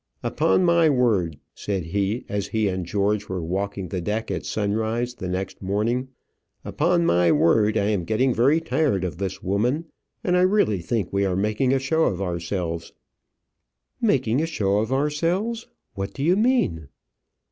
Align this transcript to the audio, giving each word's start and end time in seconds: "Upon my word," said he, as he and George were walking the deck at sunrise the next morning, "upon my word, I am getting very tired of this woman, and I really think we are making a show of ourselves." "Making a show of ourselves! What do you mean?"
"Upon 0.23 0.63
my 0.65 0.89
word," 0.89 1.37
said 1.53 1.83
he, 1.83 2.25
as 2.27 2.47
he 2.47 2.67
and 2.67 2.87
George 2.87 3.29
were 3.29 3.43
walking 3.45 3.89
the 3.89 4.01
deck 4.01 4.31
at 4.31 4.47
sunrise 4.47 5.13
the 5.13 5.29
next 5.29 5.61
morning, 5.61 6.07
"upon 6.65 7.05
my 7.05 7.31
word, 7.31 7.77
I 7.77 7.85
am 7.89 8.05
getting 8.05 8.33
very 8.33 8.59
tired 8.61 9.03
of 9.03 9.19
this 9.19 9.43
woman, 9.43 9.85
and 10.23 10.35
I 10.35 10.41
really 10.41 10.79
think 10.81 11.13
we 11.13 11.23
are 11.23 11.35
making 11.35 11.71
a 11.71 11.77
show 11.77 12.05
of 12.05 12.19
ourselves." 12.19 12.93
"Making 14.01 14.41
a 14.41 14.47
show 14.47 14.79
of 14.79 14.91
ourselves! 14.91 15.67
What 15.93 16.15
do 16.15 16.23
you 16.23 16.35
mean?" 16.35 16.87